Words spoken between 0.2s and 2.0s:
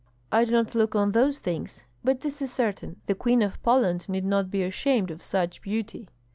"I do not look on those things;